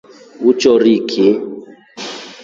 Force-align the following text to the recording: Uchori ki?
Uchori 0.49 0.95
ki? 1.09 1.27